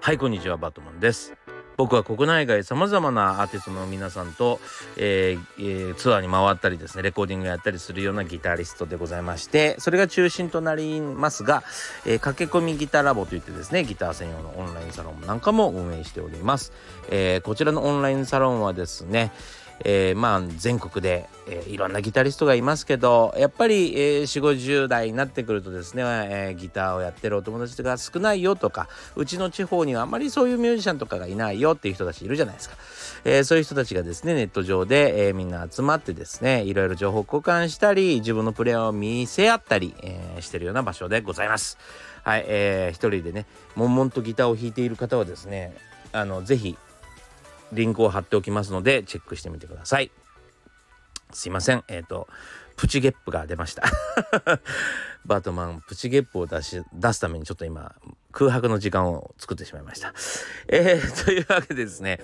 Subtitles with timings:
[0.00, 1.34] はいこんにちはバットマンです。
[1.76, 4.58] 僕は国内外さまざまなアーティストの皆さんと、
[4.96, 11.62] えーえー、ツアーに回ったりですねレコーディングやったりするようなギタリストでございましてそれが中心となりますが、
[12.06, 16.72] えー、駆け込みギターラボといってですねギター専用のオンラインサロンなんかも運営しております、
[17.10, 19.32] えー、こちらのオンラインサロンはですね
[19.84, 32.76] えー、まあ全国で、えー、いろんなギタリストがいますけどやっぱり、えー、4 5 0代になってくるとですね、えー、ギターをやってるお友達が少ないよとかうちの地方にはあまりそういうミュージシャンとかがいないよっていう人たちいるじゃないですか、
[33.24, 41.78] えー、そういう人たちがですねネット上で、えー、みんな集まってですねいろいろ情報交換したり自分のプレイを見せ合ったり、えー、してるような場所でございます。
[42.24, 43.46] はい、えー、一人でね
[43.76, 45.76] 悶々とギターを弾いている方はですね
[46.12, 46.76] あのぜひ
[47.72, 50.10] リンクを貼っておきますのでチェックしてみてください。
[51.32, 51.84] すいません。
[51.88, 52.28] えっ、ー、と
[52.76, 53.84] プチゲップが出ました。
[55.24, 57.94] バートマンプチゲップを出し出すためにちょっと今
[58.32, 60.14] 空白の時間を作ってしまいました。
[60.68, 62.20] えー、というわけでですね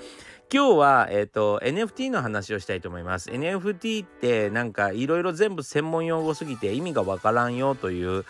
[0.55, 3.31] 今日は、えーと、NFT の話をしたいと思います。
[3.31, 8.27] NFT ってなんかいろいろ全部専門用語すぎて意味がわからんよという、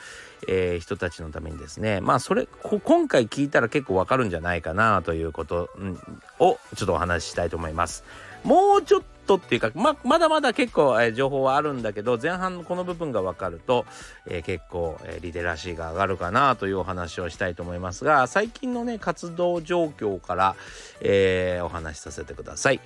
[0.47, 5.69] えー、人たちのためにですねまあそれ今回聞いたら結構わかるんじゃないかなということ、
[6.39, 8.05] をちょっとお話ししたいと思います。
[8.45, 13.87] もうちょっとっていうかままだまだ結構、えー、情報はあるんだけど前半のこの部分が分かると、
[14.27, 20.56] えー、結構、えー、リテラシーが上がるかなというお話をしたいと思いますが最近のね活動状況から、
[21.00, 22.81] えお話しさせてください。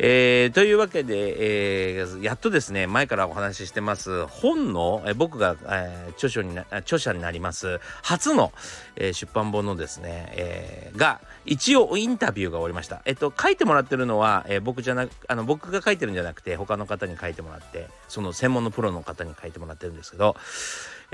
[0.00, 8.52] えというわけで、えやっとですね前からお話ししてます本の、え僕が、え著書にな著者になります初の、
[8.94, 13.02] え出版本のですね、えが一応インタビューが終わりました。
[13.06, 20.36] えっと書いてもらってるのは、え僕じゃなあの僕が書いてるんじゃなくて他の方に書いてもらってその専門のプロの方に書いてもらってるんですけど、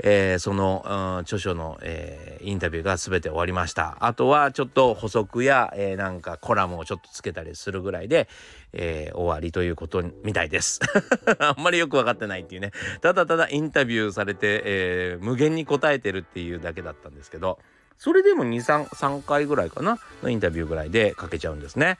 [0.03, 3.97] えー、その、著書の、えー、インタビューが全て終わりました。
[4.01, 8.27] あとはちょっと補足や、えー、なんかコラムをちょっとつけたりするぐらいで、
[8.73, 10.81] えー、終わりということみたいです。
[11.39, 12.71] あんまりよく分かってないっていうね。
[13.01, 17.59] ただただインタビューされて、えー、無限に答えてるっていうだけだったんですけど
[17.97, 21.97] それでも23回ぐらいかなのインタビューぐらいで書けちゃうんですね。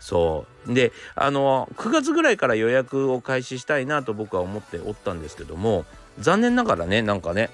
[0.00, 0.74] そう。
[0.74, 5.84] であの9月ぐらいから予約を開始したいなと僕は思っておったんですけども
[6.18, 7.50] 残念ながらねなんかね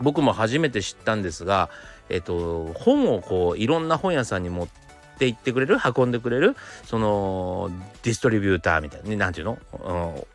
[0.00, 1.70] 僕も初めて知ったんですが
[2.08, 4.68] えっと本をこういろんな本屋さんに持っ
[5.18, 7.70] て行ってくれる運んでくれるその
[8.02, 10.26] ディストリビューターみたいなね何ていうの、うん。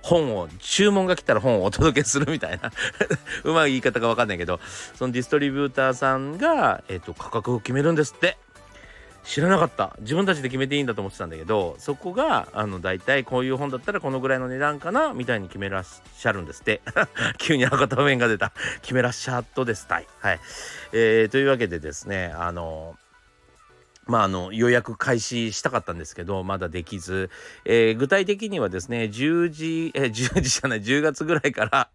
[0.00, 2.70] 本を注文が来たら本をお届けするみたいな
[3.44, 4.60] うまい言い方が分かんないけど
[4.94, 8.38] そのディストリビューターさんが、えっと、価格を決めるんですって。
[9.28, 9.94] 知らなかった。
[10.00, 16.80] 自分たちで決めていいんだと思ってたんだけどそこがあの大体こういう本だったらこのぐらいの値段かなみたいに決めらっしゃるんですって。
[17.36, 18.52] 急に博多弁が出た。
[18.80, 19.86] 決めらっしゃっとです。
[19.86, 20.40] たいはい、
[20.92, 22.96] えー、というわけでですねあの
[24.08, 27.30] まあ、あの予約開始したかったんですけどまだできず、
[27.66, 31.90] えー、具体的にはですね10時、え、 10時じゃない10月ぐらいから、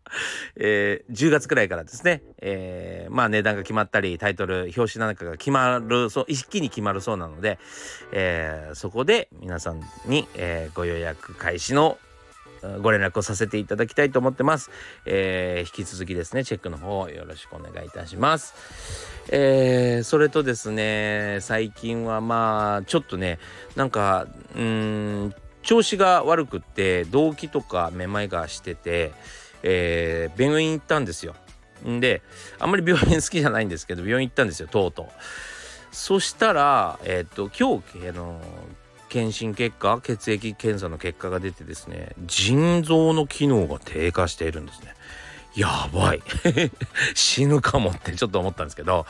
[0.55, 7.57] えー、10月くらいからですね、えー、まあ値段が決まったりタイトル表紙なんかが決まるそう一気に決まるそうなので、
[8.11, 11.97] えー、そこで皆さんに、えー、ご予約開始の
[12.81, 14.71] ご連絡をさせていただきたいと思ってます。
[15.05, 18.53] えー、引き続きですね、チェックの方よろしくお願いいたします。
[19.29, 23.39] えー、それとですね、最近はまあ、ちょっとね、
[23.75, 29.13] なんか、うん、調子が悪くって、動悸とかめまいがしてて、
[29.63, 31.35] えー、病院行ったんですよ。
[31.87, 32.21] んで、
[32.59, 35.05] あんまり病院好きじゃないんですけど、病院行ったんですよ、とうとう。
[35.91, 38.41] そしたら、えっ、と、今日、あの、
[39.13, 44.95] 検診結果血液検査の結果が出てですね腎臓の機能が低下しているんですね。
[45.55, 46.23] やばい。
[47.13, 49.05] 死ぬかもってちょっと思ったんですけど、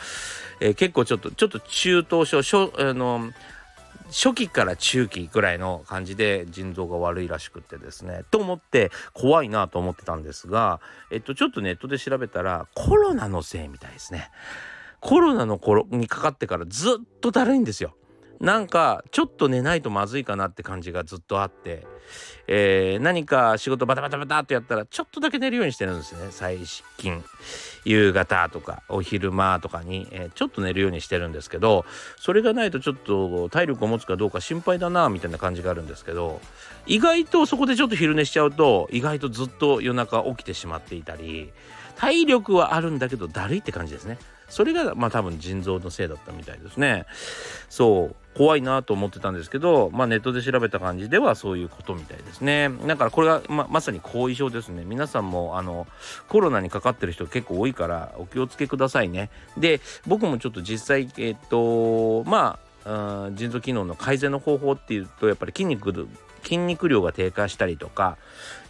[0.59, 3.31] えー、結構ちょっとちょっと中等症初あの
[4.08, 10.81] 初期から中期ぐらいの感じで腎臓が悪いらしくってですねと思って怖いなと思ってたんですが
[11.12, 14.29] えっとちょっとネットで調べたらコロナのせいみたいですね。
[14.99, 17.96] コロナの頃にかかってからずっとだるいんですよ。
[18.40, 21.85] なんかちょっと寝ないとまずいかなって感じがずっとあって、
[22.47, 26.59] えー、何か仕事バタバタバタっとやったらちょっとだけ寝るようにしてるんですね最
[26.97, 27.24] 近。
[27.85, 31.85] 夕方とかお昼間とかに、えー、ちょっと寝るようにしてるんですけど
[32.18, 36.41] それがないとちょっと体力を持つかどうか心配だなみたいな感じがあるんですけど
[36.85, 41.52] 意外とそこでちょっと昼寝しちゃうと意外とずっと夜中起きてしまっていたり
[41.96, 44.18] 体力はあるんだけどだるいって感じですね。
[44.53, 47.05] それがまあ多分腎臓のせいだったみたいですね。
[47.70, 52.70] そう怖いなと思ってたんですけど、まあ、ネットで調べた感じではそういうことみたいですね。
[52.85, 54.84] だからこれがままさに後遺症ですね。
[54.85, 55.88] 皆さんもあの
[56.29, 59.32] コロナにかかってる人結構多いからお気をつけくださいね。
[59.58, 66.08] で僕もちょっと実際えっとまあ腎臓機能の改善の方法っていうとやっぱり筋肉
[66.44, 68.17] 筋肉量が低下したりとか、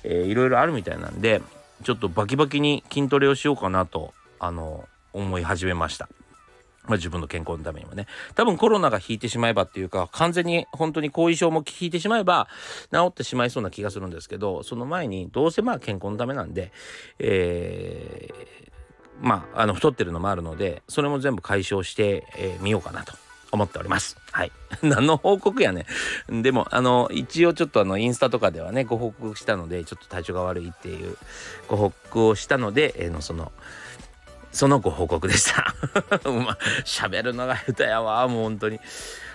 [0.06, 1.42] えー、いろいろあるみたいなんで
[1.84, 6.10] ちょっとバキバキに筋トレをしようかなとあの思い始めました。
[6.86, 8.08] まあ、自分の健康のためにもね。
[8.36, 12.48] 多分コロナが引いてしまえばっていうか、完全に本当に後遺症も引いてしまえば
[12.92, 16.72] 治ってしまいそうな気がするんですけど、その前にどうせまあ健康のためなんで、
[17.20, 23.14] えー、まあ、あの太ってるのもあるので、それも全部解消してみ、えー、ようかなと
[23.54, 24.18] 思っております。
[24.32, 24.52] はい。
[24.82, 25.86] 何の報告やね。
[26.28, 31.18] でも、あの、一応ちょっとあの、インスタとかではね、ご報告したので、ちょっと体調が悪いっていう
[31.70, 33.52] ご報告をしたので、えー、の、その、
[34.54, 35.74] そのご報告でした。
[36.30, 38.80] ま喋るのが下手やわ、もう本当に。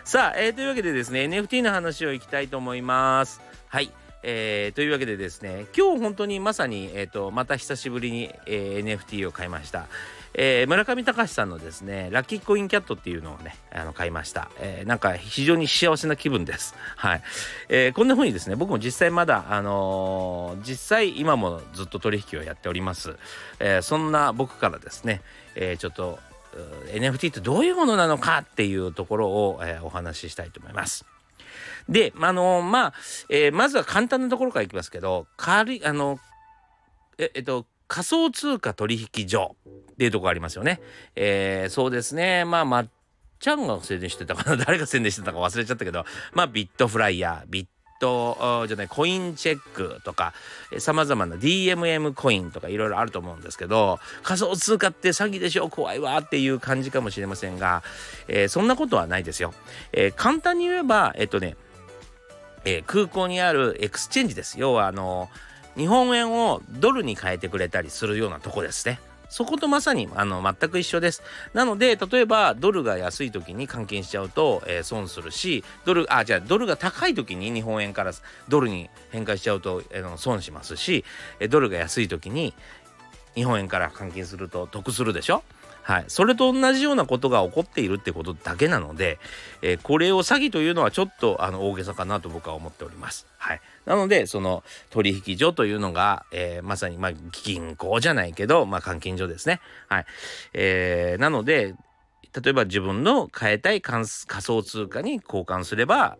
[0.05, 3.41] さあ、えー、というわけでですね、NFT の話をいきたいと思います。
[3.69, 3.91] はい。
[4.23, 9.87] えー、というわけでですね、今日本当にまさに、えーと、また久しぶりに、えー、NFT を買いました。
[10.35, 14.51] えー、村上隆さんのですね、ラッキーコインキャットっていうのをね、あの買いました。
[14.59, 16.75] えー、なんか非常に幸せな気分です。
[16.97, 17.23] はい。
[17.69, 23.17] えー、こんな風にですね、僕も実際まだ、あのー、実際今もずっと取引をやっております。
[23.59, 25.23] えー、そんな僕からですね、
[25.55, 26.19] えー、ちょっと
[26.93, 31.05] NFT ってどういうものなのかっていうところを、えー、お話ししたいと思います。
[31.89, 32.95] で、あのー、まあ、
[33.29, 36.19] えー、まずは簡単なところからいきますけど、軽い、あの、
[37.19, 40.81] え、えっと、仮想通貨取引所っていうとこがありますよね。
[41.17, 42.44] えー、そうですね。
[42.44, 42.88] まあ、まっ
[43.40, 47.67] ちゃんが宣伝してたかな 誰が宣伝してたか忘れちゃったけど、まあ、ビットフライヤー、ビッ
[48.00, 50.32] トじゃないコインチェックとか
[50.79, 55.69] さまざまな DMM コインとかいろいろあると思うんですけど仮想通貨って詐欺でしょ？
[55.69, 57.82] 怖いわっていう感じかもしれませんが、
[58.29, 59.52] えー、そんなことはないですよ。
[59.93, 61.56] えー、簡単に言えばえっとね、
[62.64, 65.49] えー、空港にある exchange です要はあのー
[65.79, 69.01] 日本円をドルに変えてくれたりするようなとこですね。
[69.31, 71.23] そことまさにあの全く一緒です。
[71.53, 78.13] なので例えばドルが安い時に換金しちゃうと、えー、損するしドルあじゃあドルが高い時に日本円から
[78.49, 81.05] ドルに変換しちゃうと、えー、損しますし
[81.51, 82.55] ドルが安い時に
[83.35, 85.45] 日本円から換金すると得するでしょ？
[85.88, 89.19] はい、それと同じようなことが起こっているってことだけなので、
[89.62, 93.26] えー、これを詐欺というのはちょっとあの大げさかなと僕は思っております。
[93.38, 97.12] はい、なのでその取引所というのが、えー、まさにまあ
[97.43, 99.62] 銀行じゃないけど、まあ、換金所ですね。
[99.88, 100.06] はい
[100.52, 101.75] えー、なので
[102.38, 106.19] 例えば自分の変えたい仮想通貨に交換すれば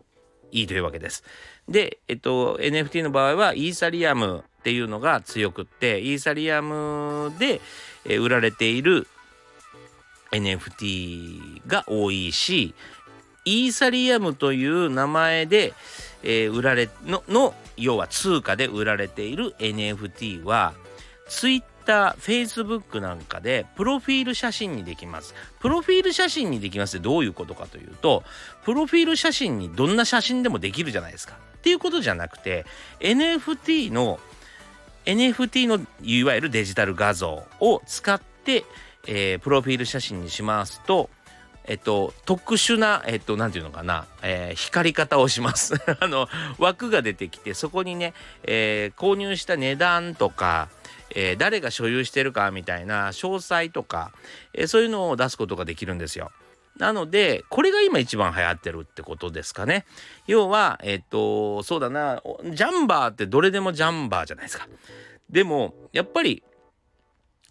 [0.51, 1.23] いいというわけです。
[1.67, 7.61] で、えっと、NFT の場合はイーサリアムっていうのが強くってイーサリアムで
[8.17, 9.05] 売られている
[10.31, 12.73] NFT が多いし
[13.45, 15.73] イーサリアムという名前で、
[16.23, 20.73] えー、売られのの要は通貨で売られている NFT は
[21.27, 25.33] Twitter、Facebook なんかでプロフィール写真にできます。
[25.59, 28.23] プロフィール写真にできますってどういうことかというと
[28.63, 31.37] プロフィール写真にどんな写真でもできるじゃないですか。
[31.57, 32.65] っていうことじゃなくて
[32.99, 34.19] NFT の
[35.05, 38.65] NFT のいわゆるデジタル画像を使って
[39.11, 41.09] えー、プロフィール写真にしますと、
[41.65, 45.73] えっと、特殊な、えっと、なんていうのかな、えー、光り方をします。
[45.99, 46.27] あの、
[46.59, 48.13] 枠が出てきて、そこにね、
[48.43, 50.69] えー、購入した値段とか、
[51.15, 54.11] えー、誰が所有してるかみたいな詳細とか、
[54.53, 56.31] え、そういうのを出すことができるんですよ。
[56.77, 59.85] なので、これが今一番流行ってるってことですかね。
[60.27, 64.67] 要は、えっと、そうだな、ジャンバーってどれでもジャンバーじゃないですか。
[65.29, 66.43] でも、やっぱり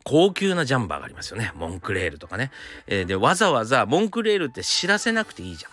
[0.09, 1.53] 高級なジャンバーがありますよね。
[1.55, 2.51] モンクレールとかね。
[2.87, 5.71] えー、で、わざわざモンクレールって知らせなくていいじゃん。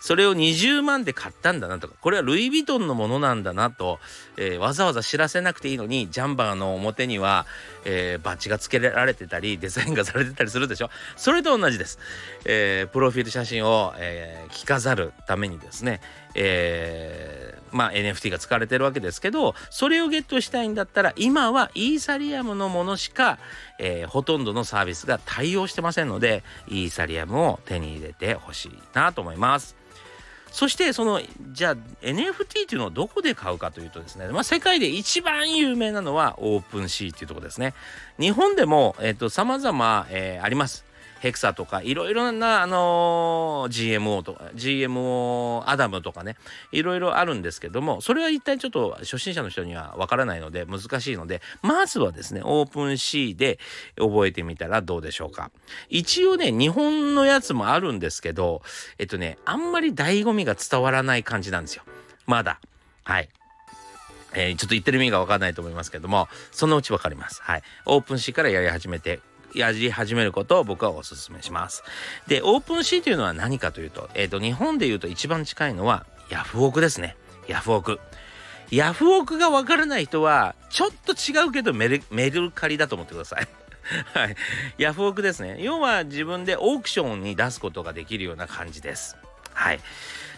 [0.00, 3.98] それを20万で買ったんだなとか、これはルイ・ヴィトンのものなんだなと、
[4.36, 7.46] えー、わざわざ知らせなくていいのに、ジャンバーの表には、
[7.84, 10.90] えー、バッジが付けられてたり、デザインがされてたりするでしょ。
[11.16, 11.98] それと同じです。
[12.44, 16.00] えー、プロフィール写真を、えー、着飾るためにですね、
[16.34, 23.38] えー、まあ NFT が使われてるわけですけど、それをゲットしたいんだったら、今はイーサリアムのものしか、
[23.78, 29.76] えー、ほとんどのサービスが対応してませんので、イーサリアムを手に入れてほしいなと思います。
[30.56, 31.20] そしてその
[31.52, 37.74] じゃあ NFT っていうのをどこで買うかというとですね、まあ、世界で一番有名なのは OpenSea っていうところですね。
[38.18, 40.85] 日本でも、えっ、ー、と、様々、えー、あります。
[41.20, 46.36] ヘクサとかいろいろな、あのー、GMO とか GMO アダムとかね
[46.72, 53.58] いろいろあるんですけどもそれは一体ちょっと初心者の人にはわからないので難しいのでまずはですねオープン C で
[53.98, 55.50] 覚えてみたらどうでしょうか
[55.88, 58.62] 一応ね日本のやつもあるんですけど
[58.98, 61.82] えっとねあんまり醍醐味が伝わらない感じなんですよ
[62.26, 62.60] まだ
[63.04, 63.28] はい
[64.36, 67.40] えー、ちょっと言ってる意味がわかんないと思いますけども、そのうちわかります。
[67.42, 67.62] はい。
[67.86, 69.20] オープン C からやり始めて、
[69.54, 71.82] やり始めることを僕はお勧めします。
[72.26, 77.16] で、オープン C というのは何かというと、えっ、ー、と、日本で言うと一番近いのはヤフオクですね。
[77.48, 78.00] ヤフオク。
[78.70, 83.48] ヤフオクがわからない人は、ちょっと違うけどメルメルカリだと思ってください。
[84.14, 84.36] はい。
[84.78, 85.56] ヤフオクですね。
[85.60, 89.16] 要は自分でオークションに出すことができるような感じです。
[89.52, 89.80] はい。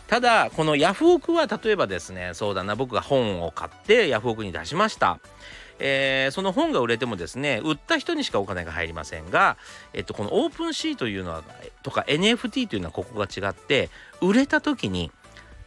[0.09, 5.21] ただこのヤフオクは例えばですねそうだな僕が本を買ってヤフオクに出しました。
[5.81, 9.57] えー、その本が売れてもですね売った人にしかお金が入りませんが、
[9.93, 11.45] えっと、このオープンシーというのは
[11.85, 15.13] とか NFT というのはここが違って売れた時に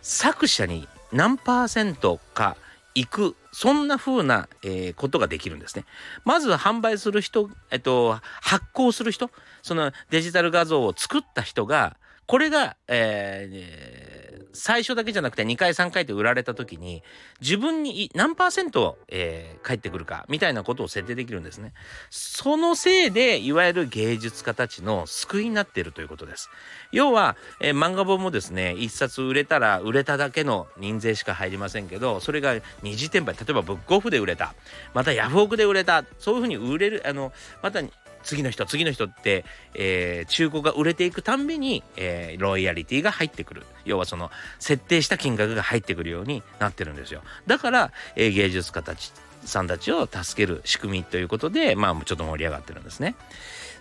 [0.01, 2.57] 作者に何パーセントか
[2.93, 5.85] 行くそんな風な、えー、ことができるんですね。
[6.25, 9.29] まず販売する人、えっと、発行する人
[9.61, 11.95] そのデジタル画像を作った人が
[12.25, 14.10] これが、えー、
[14.53, 17.03] 最初だけじゃなくて2回3回って売られた時に
[17.41, 21.73] 自分に何パーセント、えー、返ってくるかみたいなことを設定できるんですね。
[22.09, 26.49] そのせいでいわゆる芸術家たちの救いになっているということです。
[26.91, 34.53] 要は、えー、漫画本もですね1冊売れたら売れただけの印税しか入りませんけどそれが二次転売例えばブックオフで売れた
[34.93, 37.31] またヤフオクで売れたそういうふうに売れるあの
[37.61, 37.81] また
[38.23, 43.63] 次の人次の人って、えー、中古が売れていくたんびに、えー、ロイヤリティが入ってくる。
[43.85, 47.21] 要はその設定した金額が入ってくるようになってるんですよ。
[47.47, 49.11] だから、えー、芸術家たち
[49.43, 53.15] さんたちを助ける仕組みということでまあちょっと盛り上がってるんですね。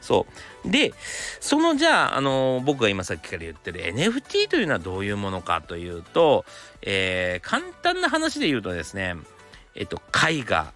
[0.00, 0.26] そ
[0.64, 0.70] う。
[0.70, 0.94] で
[1.40, 6.44] そのじゃあ、あの僕が今さっきから言ってる NFT というのはどういうものかというと、
[6.82, 9.16] えー、簡単な話で言うとですね
[9.74, 10.72] えっと絵画。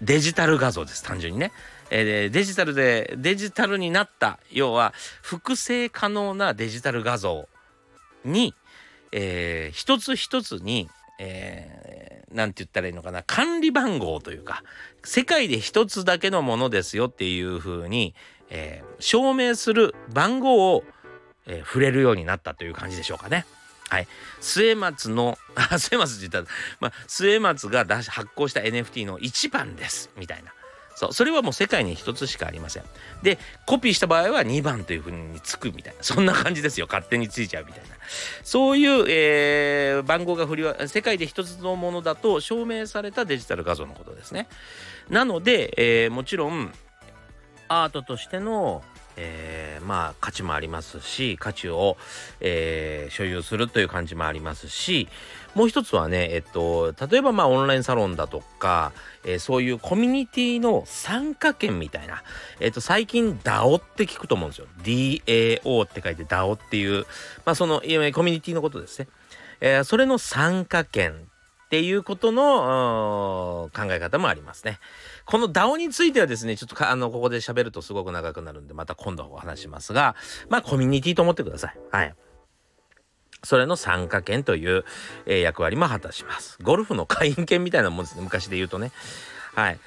[0.00, 1.52] デジタル画像です単純にね。
[1.94, 7.48] えー、デジタルでデジタルになった要は複製可能なデジタル画像
[8.24, 8.54] に、
[9.12, 10.88] えー、一つ一つに
[11.24, 14.64] えー、て言ったらいいのかな管理番号というか
[15.04, 18.14] 世界で一つだけのものですよっていうふうに、
[18.50, 20.84] えー、証明する番号を、
[21.46, 23.46] えー、触れるようになったという感じでしょうかね。
[23.88, 24.08] はい、
[24.40, 25.36] 末松の
[25.78, 26.44] 末松って言ったら、
[26.80, 30.54] まあ、末松が発行した NFT の1番ですみたいな
[31.02, 31.12] そう。
[31.12, 32.84] それはもう世界に一つしかありません。
[33.22, 36.02] でコピーした場合は2番というふうにつくみたいな。
[36.02, 36.86] そんな感じですよ。
[36.86, 37.96] 勝手についちゃうみたいな。
[38.42, 44.48] そういう、えー、番号が振りは世界で一つのものだと証明されたデジタル画像のことですね。
[45.08, 46.72] なので、えー、もちろん
[47.68, 48.82] アートとしての
[49.16, 51.96] えー、まあ価値もありますし価値を、
[52.40, 55.08] えー、所有するという感じもありますし
[55.54, 58.92] もう一つはねえっと例えばまあオンラインサロンだとか、
[59.24, 62.22] えー、そういうコミュニティの参加権みたいな、
[62.60, 67.06] えっと最近 DAO って聞くと思うんですよ DAO って書いて DAO っていう
[67.44, 69.08] まあそのコミュニティのことですね、
[69.60, 71.14] えー、それの参加権っ
[71.72, 74.78] ていうことの考え方もありますね。
[75.24, 80.16] この DAO についてはですね、ちょっとあの、ここで喋るとすごく長くなるんで、また今度お話しますが、
[80.48, 81.78] まあ、コミュニティと思ってください。
[81.90, 82.14] はい。
[83.44, 84.84] それの参加権という、
[85.26, 86.58] えー、役割も果たします。
[86.62, 88.22] ゴルフの会員権みたいなもんですね。
[88.22, 88.92] 昔で言うとね。
[89.54, 89.78] はい。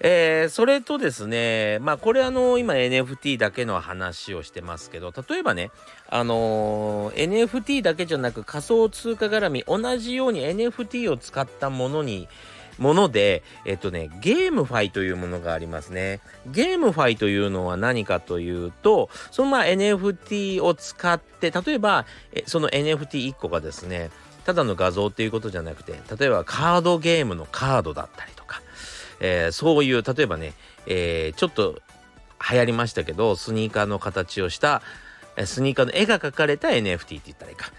[0.00, 5.70] えー、それとですね、まあこれあの今 NFT だけの話をしてますけど、例えばね、
[6.08, 12.28] あのー、NFT だけじゃなく仮想通貨絡み同じように NFT を使ったものに、
[12.78, 16.20] もので、えっとね、ゲームファイというものがありますね。
[16.46, 22.06] ゲームファイというのは何かというと、そのまあ NFT を使って、例えば、
[22.46, 24.10] その NFT1 個がですね、
[24.44, 28.60] ただの画像っていうことじゃなくて、例えばカードゲームのカードだったりとか、
[29.20, 30.52] えー、そういう例えばね、
[30.86, 31.80] えー、ちょっと
[32.50, 34.82] 流行りましたけどスニーカーの形をした
[35.44, 37.72] スニーカーの絵が描かれた NFT って言ったらいいか。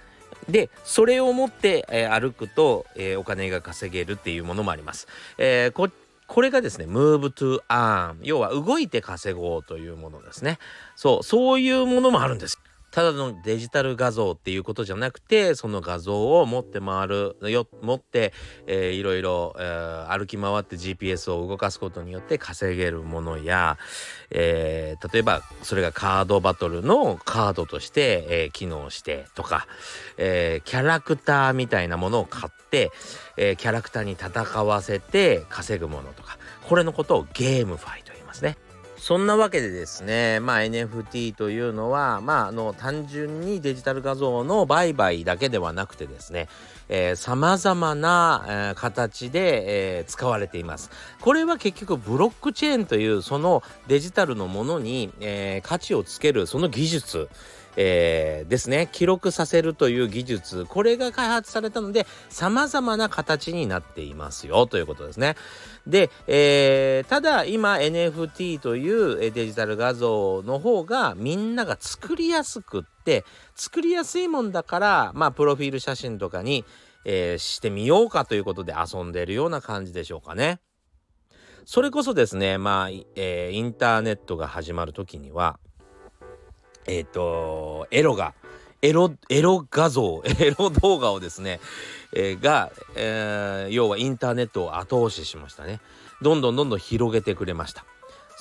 [0.49, 5.07] でそれを持って、えー、歩くと、えー、お金が稼げるっていうものもあります。
[5.37, 5.89] えー、こ
[6.27, 10.59] これがですね Move to Earn 要は動いて稼ごうというものですね。
[10.95, 12.59] そうそういうものもあるんです。
[12.95, 18.31] ただのデジタル画像っていうことじゃなくてその画像を持って回るよ持って、
[18.67, 23.77] えー、いろいろ、えー、歩き回って GPS を動かすことによって稼げるものや、
[24.31, 29.67] えー、例えばそれがカードバトルのカードとして、えー、機能してとか、
[30.17, 32.91] えー、キャラクターみたいなものを買って、
[33.35, 36.37] えー、キャラクターに戦わせて稼ぐものとか
[36.69, 38.55] これのことをゲームファイと言いますね。
[39.05, 46.47] そんなわけでですね、まあ、NFT というのは、まあ、あの単純にデジタル画像の売買だけではなくてですね
[47.15, 50.89] さまざまな、えー、形で、えー、使われています。
[51.21, 57.29] これは結局ブロックチェーンというそのデジタルのものに、えー、価値をつけるその技術
[57.77, 65.35] えー、ですね記録させるという技術これが開発されたので様々な形になっていますよということですね。
[65.87, 73.23] で、えー、ただ今 NFT というデジタル画像の方がみんなが作りやすくって
[73.55, 76.65] 作りやすいもんだからまあプロフィール写真とかに、
[77.05, 80.59] えー、してみようかということで遊んでいるような感じでしょうかね。
[81.67, 85.59] それこそですねまあ、えー、インターネットが始まる時には
[86.87, 88.33] えっ、ー、と、エロが、
[88.81, 91.59] エロ、エロ画像、 エロ動画をですね、
[92.13, 95.79] えー、が、えー、要はインターネットを後押ししましたね。
[96.21, 97.85] どんどんどんどん広げてくれました。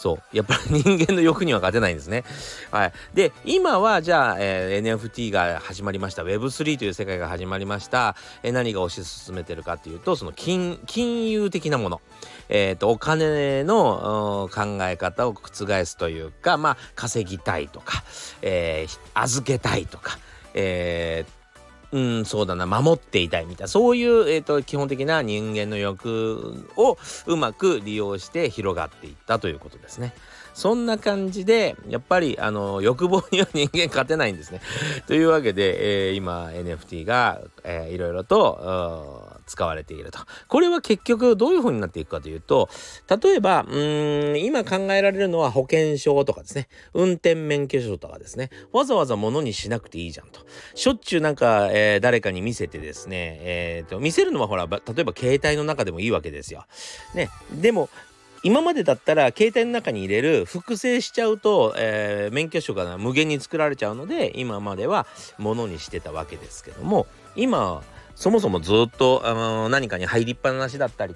[0.04, 0.36] そう。
[0.36, 2.24] やっぱり人間の欲には勝てないんですね。
[2.70, 2.92] はい。
[3.14, 6.22] で、今はじゃあ、えー、NFT が始まりました。
[6.24, 8.14] Web3 という世界が始まりました。
[8.42, 12.02] えー、何が推し進めてるかというと、その金、金融的なもの。
[12.50, 18.04] えっ、ー、と、お金の考え方を覆すというか、まあ、稼ぎたいとか、
[18.42, 20.18] えー、預けたいとか、
[20.52, 21.43] えー、
[21.94, 30.12] うん、そうだな、守っていたいみたいな、そういう、えーと、基本的な人間の欲をうまく利用して広がっていったということですね。
[30.54, 34.60] そんな感じで、やっぱり、あの、欲望には人間勝てないんですね。
[35.06, 40.18] というわけで、えー、今、NFT が、えー、いろいろと、使われていると。
[40.48, 42.68] これは結局どういう風になっていくかというと、
[43.22, 43.78] 例えば、う
[44.34, 50.40] ん、今考えられるのは保険証とかですね、運転免許証とかですね、わざわざ物にしなくていいじゃんと。
[50.74, 56.66] しょっちゅうなんか、えー、誰かに見せてですね、えーと、見せるのはほら、例えば携帯の中でもいいわけですよ。
[57.14, 57.88] ね、でも、
[58.44, 65.06] 今までだったら携帯の中に入れる複製しちゃうと、えー、免許証が無限に作られちゃうので今までは
[65.38, 67.82] 物にしてたわけですけども今
[68.14, 71.14] そもそもずっと、あのー、何かに入りっぱなしだったり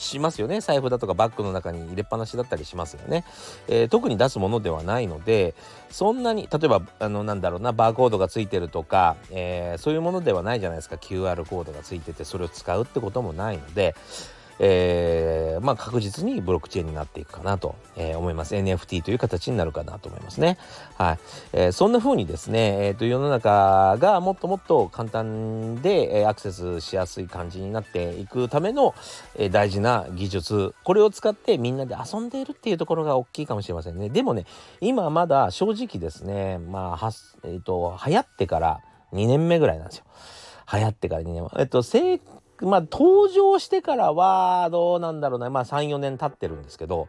[0.00, 0.60] しますよね。
[0.60, 3.24] 財布だとかバッグの中に入れっぱなしだったりしますよね、
[3.68, 5.54] えー、特に出すものではないので
[5.90, 10.96] そんなに例えばあのなんだろうなバーコードがついてるとか、えー、そういうものではないじゃないですか。
[10.96, 13.94] QR コードがついててそれを使うってこともないので
[14.62, 18.54] えー、まあ確実にブロックチェーンになっていくかなと、えー、思います。
[18.54, 20.58] NFT という形になるかなと思いますね。
[20.98, 21.18] はい。
[21.54, 28.94] えー、そんな風にですね、えー、と世の中がもっともっと簡単で、えー、アクセスしやすい感じになっていくための、
[29.36, 34.10] えー、大事な技術、これを使ってみんなで遊んでいるっていうところが大きいかもしれませんね。
[34.10, 34.44] でもね、
[34.82, 37.12] 今まだ正直ですね、まあ、は
[37.44, 38.80] えっ、と、流行ってから
[39.14, 40.04] 2年目ぐらいなんですよ。
[40.72, 42.20] 流行ってから2年えっと、正
[42.62, 47.08] まあ登場してからはどうなんだろうなまあ34年経ってるんですけど、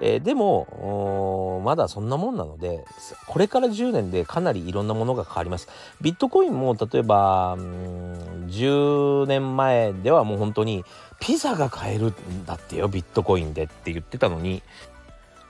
[0.00, 2.84] えー、でもまだそんなもんなので
[3.26, 5.68] これから10年でかなりいろんなものが変わります。
[6.00, 10.84] ビットコインも例えばうん10年前ではもう本当に
[11.20, 14.62] ピザが買えるんだってよビットコインでって言ってたのに。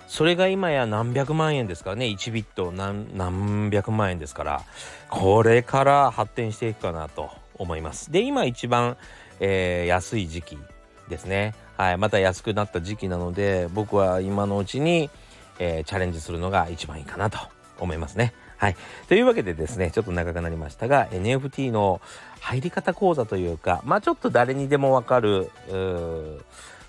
[0.09, 2.07] それが今や何百万円ですからね。
[2.07, 4.63] 1ビット何何百万円ですから。
[5.11, 8.13] これから発展していくかなと思います。
[8.13, 8.97] で今一番
[9.41, 10.59] えー、安い時期
[11.09, 11.55] ですね。
[11.77, 15.11] はい、また安くなった時期なので僕は今のうちに、
[15.59, 17.39] えー、チャレンジするのが一番いいかなと
[17.79, 18.33] 思いますね。
[18.57, 18.77] はい。
[19.09, 22.01] というわけでですね、ちょっと長くなりましたが、NFT の
[22.41, 26.43] 入り方講座というか、まあちょっと誰にでもわかる、う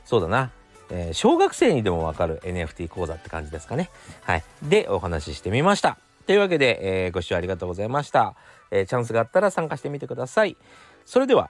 [0.05, 0.51] そうだな、
[0.89, 3.89] えー、小学生にでもわかる NFT 講座って感じですかね。
[4.23, 4.43] はい。
[4.63, 5.97] で、お話ししてみました。
[6.25, 8.36] というわけで、えー、ご視聴ありがとうございました。
[8.71, 10.55] えー、チャンスがあったら参加してみてください。
[11.05, 11.49] それでは、